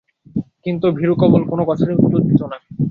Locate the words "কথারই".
1.69-1.97